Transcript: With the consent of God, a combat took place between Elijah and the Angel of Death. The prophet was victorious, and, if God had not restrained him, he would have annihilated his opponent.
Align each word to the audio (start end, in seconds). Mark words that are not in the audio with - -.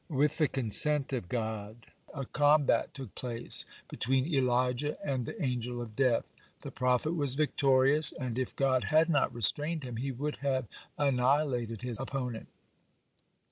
With 0.09 0.39
the 0.39 0.47
consent 0.47 1.13
of 1.13 1.29
God, 1.29 1.85
a 2.11 2.25
combat 2.25 2.91
took 2.91 3.13
place 3.13 3.67
between 3.87 4.33
Elijah 4.33 4.97
and 5.07 5.27
the 5.27 5.39
Angel 5.39 5.79
of 5.79 5.95
Death. 5.95 6.33
The 6.61 6.71
prophet 6.71 7.11
was 7.13 7.35
victorious, 7.35 8.11
and, 8.11 8.39
if 8.39 8.55
God 8.55 8.85
had 8.85 9.09
not 9.09 9.31
restrained 9.31 9.83
him, 9.83 9.97
he 9.97 10.11
would 10.11 10.37
have 10.37 10.65
annihilated 10.97 11.83
his 11.83 11.99
opponent. 11.99 12.47